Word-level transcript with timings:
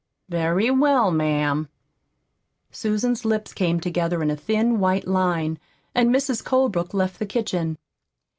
"Very 0.29 0.71
well, 0.71 1.11
ma'am." 1.11 1.69
Susan's 2.71 3.23
lips 3.23 3.53
came 3.53 3.79
together 3.79 4.23
in 4.23 4.31
a 4.31 4.35
thin, 4.35 4.79
white 4.79 5.07
line, 5.07 5.59
and 5.93 6.09
Mrs. 6.09 6.43
Colebrook 6.43 6.95
left 6.95 7.19
the 7.19 7.25
kitchen. 7.27 7.77